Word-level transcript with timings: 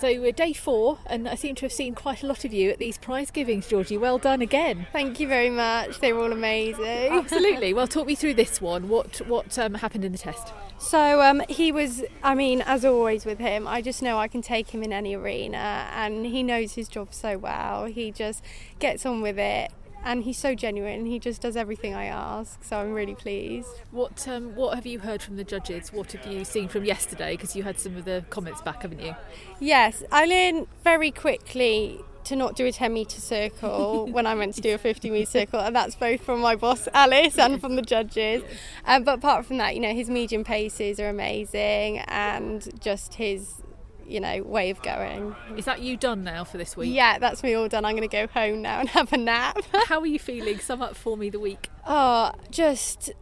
So 0.00 0.08
we're 0.18 0.32
day 0.32 0.54
four, 0.54 0.96
and 1.04 1.28
I 1.28 1.34
seem 1.34 1.54
to 1.56 1.66
have 1.66 1.72
seen 1.74 1.94
quite 1.94 2.22
a 2.22 2.26
lot 2.26 2.46
of 2.46 2.54
you 2.54 2.70
at 2.70 2.78
these 2.78 2.96
prize 2.96 3.30
givings, 3.30 3.68
Georgie. 3.68 3.98
Well 3.98 4.16
done 4.16 4.40
again. 4.40 4.86
Thank 4.92 5.20
you 5.20 5.28
very 5.28 5.50
much. 5.50 6.00
They 6.00 6.14
were 6.14 6.22
all 6.22 6.32
amazing. 6.32 7.12
Absolutely. 7.12 7.74
Well, 7.74 7.86
talk 7.86 8.06
me 8.06 8.14
through 8.14 8.32
this 8.32 8.62
one. 8.62 8.88
What 8.88 9.18
what 9.26 9.58
um, 9.58 9.74
happened 9.74 10.06
in 10.06 10.12
the 10.12 10.16
test? 10.16 10.54
So 10.78 11.20
um, 11.20 11.42
he 11.50 11.70
was, 11.70 12.02
I 12.22 12.34
mean, 12.34 12.62
as 12.62 12.86
always 12.86 13.26
with 13.26 13.40
him, 13.40 13.68
I 13.68 13.82
just 13.82 14.00
know 14.00 14.18
I 14.18 14.26
can 14.26 14.40
take 14.40 14.70
him 14.70 14.82
in 14.82 14.90
any 14.90 15.14
arena, 15.14 15.90
and 15.92 16.24
he 16.24 16.42
knows 16.42 16.72
his 16.72 16.88
job 16.88 17.12
so 17.12 17.36
well. 17.36 17.84
He 17.84 18.10
just 18.10 18.42
gets 18.78 19.04
on 19.04 19.20
with 19.20 19.38
it 19.38 19.70
and 20.04 20.24
he's 20.24 20.38
so 20.38 20.54
genuine. 20.54 21.06
He 21.06 21.18
just 21.18 21.42
does 21.42 21.56
everything 21.56 21.94
I 21.94 22.06
ask, 22.06 22.62
so 22.64 22.78
I'm 22.78 22.92
really 22.92 23.14
pleased. 23.14 23.68
What 23.90 24.26
um, 24.28 24.54
what 24.54 24.74
have 24.74 24.86
you 24.86 25.00
heard 25.00 25.22
from 25.22 25.36
the 25.36 25.44
judges? 25.44 25.92
What 25.92 26.12
have 26.12 26.30
you 26.30 26.44
seen 26.44 26.68
from 26.68 26.84
yesterday? 26.84 27.32
Because 27.32 27.54
you 27.54 27.62
had 27.62 27.78
some 27.78 27.96
of 27.96 28.04
the 28.04 28.24
comments 28.30 28.62
back, 28.62 28.82
haven't 28.82 29.00
you? 29.00 29.14
Yes, 29.58 30.02
I 30.10 30.24
learned 30.26 30.68
very 30.82 31.10
quickly 31.10 32.00
to 32.24 32.36
not 32.36 32.54
do 32.54 32.66
a 32.66 32.72
10 32.72 32.92
metre 32.92 33.20
circle 33.20 34.06
when 34.12 34.26
I 34.26 34.34
meant 34.34 34.54
to 34.54 34.60
do 34.60 34.74
a 34.74 34.78
50 34.78 35.10
metre 35.10 35.26
circle, 35.26 35.60
and 35.60 35.74
that's 35.74 35.94
both 35.94 36.22
from 36.22 36.40
my 36.40 36.56
boss 36.56 36.88
Alice 36.92 37.38
and 37.38 37.60
from 37.60 37.76
the 37.76 37.82
judges. 37.82 38.42
Um, 38.86 39.04
but 39.04 39.18
apart 39.18 39.46
from 39.46 39.58
that, 39.58 39.74
you 39.74 39.80
know, 39.80 39.92
his 39.92 40.08
medium 40.08 40.42
paces 40.42 40.98
are 40.98 41.08
amazing, 41.08 41.98
and 41.98 42.68
just 42.80 43.14
his 43.14 43.62
you 44.10 44.20
know, 44.20 44.42
way 44.42 44.70
of 44.70 44.82
going. 44.82 45.34
Is 45.56 45.64
that 45.66 45.80
you 45.80 45.96
done 45.96 46.24
now 46.24 46.44
for 46.44 46.58
this 46.58 46.76
week? 46.76 46.92
Yeah, 46.92 47.18
that's 47.18 47.42
me 47.42 47.54
all 47.54 47.68
done. 47.68 47.84
I'm 47.84 47.96
going 47.96 48.08
to 48.08 48.14
go 48.14 48.26
home 48.26 48.62
now 48.62 48.80
and 48.80 48.88
have 48.90 49.12
a 49.12 49.16
nap. 49.16 49.58
How 49.86 50.00
are 50.00 50.06
you 50.06 50.18
feeling? 50.18 50.58
Sum 50.58 50.82
up 50.82 50.96
for 50.96 51.16
me 51.16 51.30
the 51.30 51.40
week. 51.40 51.70
Oh, 51.86 52.32
just 52.50 53.12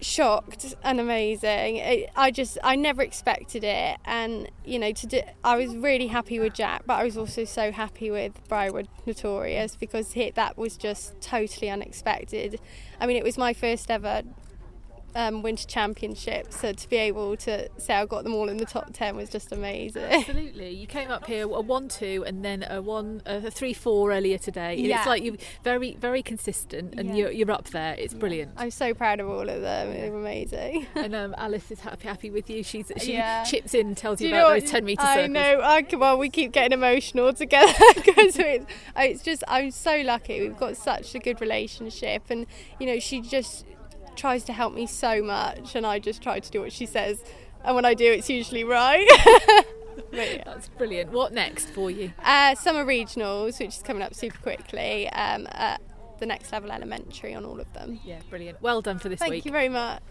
shocked 0.00 0.74
and 0.84 1.00
amazing. 1.00 1.76
It, 1.76 2.10
I 2.14 2.30
just 2.30 2.58
I 2.62 2.76
never 2.76 3.02
expected 3.02 3.64
it, 3.64 3.98
and 4.04 4.50
you 4.64 4.78
know 4.78 4.92
to 4.92 5.06
do. 5.06 5.20
I 5.42 5.56
was 5.56 5.74
really 5.74 6.06
happy 6.06 6.38
with 6.38 6.54
Jack, 6.54 6.82
but 6.86 6.94
I 6.94 7.04
was 7.04 7.16
also 7.16 7.44
so 7.44 7.72
happy 7.72 8.10
with 8.10 8.32
Briarwood 8.48 8.88
Notorious 9.04 9.76
because 9.76 10.12
he, 10.12 10.30
that 10.30 10.56
was 10.56 10.76
just 10.76 11.20
totally 11.20 11.70
unexpected. 11.70 12.60
I 13.00 13.06
mean, 13.06 13.16
it 13.16 13.24
was 13.24 13.36
my 13.36 13.52
first 13.52 13.90
ever 13.90 14.22
um, 15.16 15.42
Winter 15.42 15.66
Championship. 15.66 16.52
So 16.52 16.72
to 16.72 16.88
be 16.88 16.96
able 16.96 17.36
to 17.38 17.68
say 17.78 17.94
I 17.94 18.04
got 18.04 18.22
them 18.24 18.34
all 18.34 18.48
in 18.48 18.58
the 18.58 18.66
top 18.66 18.92
ten 18.92 19.16
was 19.16 19.30
just 19.30 19.50
amazing. 19.50 20.04
Absolutely, 20.04 20.70
you 20.70 20.86
came 20.86 21.10
up 21.10 21.26
here 21.26 21.44
a 21.44 21.60
one-two 21.60 22.24
and 22.26 22.44
then 22.44 22.64
a 22.68 22.80
one, 22.82 23.22
a 23.24 23.50
three-four 23.50 24.12
earlier 24.12 24.38
today. 24.38 24.76
Yeah. 24.76 24.98
It's 24.98 25.06
like 25.06 25.24
you're 25.24 25.36
very, 25.64 25.94
very 25.94 26.22
consistent, 26.22 26.94
and 26.98 27.08
yeah. 27.08 27.14
you're, 27.14 27.30
you're 27.30 27.50
up 27.50 27.70
there. 27.70 27.94
It's 27.98 28.14
brilliant. 28.14 28.52
I'm 28.56 28.70
so 28.70 28.94
proud 28.94 29.20
of 29.20 29.28
all 29.28 29.48
of 29.48 29.60
them. 29.62 29.92
They're 29.92 30.14
amazing. 30.14 30.86
and 30.94 31.14
um, 31.14 31.34
Alice 31.38 31.70
is 31.70 31.80
happy, 31.80 32.06
happy 32.06 32.30
with 32.30 32.50
you. 32.50 32.62
She's 32.62 32.92
she 32.98 33.14
yeah. 33.14 33.42
chips 33.44 33.74
in, 33.74 33.88
and 33.88 33.96
tells 33.96 34.20
you, 34.20 34.28
you 34.28 34.34
about 34.34 34.60
those 34.60 34.70
ten 34.70 34.86
circles. 34.86 35.08
I 35.08 35.26
know. 35.26 35.60
I, 35.62 35.86
well, 35.96 36.18
we 36.18 36.28
keep 36.28 36.52
getting 36.52 36.72
emotional 36.72 37.32
together 37.32 37.72
because 37.94 38.38
it's, 38.38 38.66
it's 38.96 39.22
just 39.22 39.42
I'm 39.48 39.70
so 39.70 40.02
lucky. 40.02 40.40
We've 40.40 40.56
got 40.56 40.76
such 40.76 41.14
a 41.14 41.18
good 41.18 41.40
relationship, 41.40 42.24
and 42.28 42.46
you 42.78 42.86
know 42.86 42.98
she 42.98 43.22
just 43.22 43.64
tries 44.16 44.44
to 44.44 44.52
help 44.52 44.74
me 44.74 44.86
so 44.86 45.22
much, 45.22 45.74
and 45.74 45.86
I 45.86 45.98
just 45.98 46.22
try 46.22 46.40
to 46.40 46.50
do 46.50 46.60
what 46.60 46.72
she 46.72 46.86
says. 46.86 47.22
And 47.64 47.74
when 47.74 47.84
I 47.84 47.94
do, 47.94 48.10
it's 48.10 48.30
usually 48.30 48.64
right. 48.64 49.06
yeah. 50.12 50.42
That's 50.44 50.68
brilliant. 50.70 51.12
What 51.12 51.32
next 51.32 51.70
for 51.70 51.90
you? 51.90 52.12
Uh, 52.22 52.54
summer 52.54 52.84
regionals, 52.84 53.58
which 53.58 53.76
is 53.76 53.82
coming 53.82 54.02
up 54.02 54.14
super 54.14 54.38
quickly. 54.38 55.08
Um, 55.10 55.46
at 55.50 55.80
the 56.18 56.26
next 56.26 56.52
level 56.52 56.70
elementary 56.70 57.34
on 57.34 57.44
all 57.44 57.60
of 57.60 57.72
them. 57.72 58.00
Yeah, 58.04 58.20
brilliant. 58.30 58.62
Well 58.62 58.82
done 58.82 58.98
for 58.98 59.08
this 59.08 59.18
Thank 59.18 59.30
week. 59.30 59.42
Thank 59.44 59.46
you 59.46 59.52
very 59.52 59.68
much. 59.68 60.02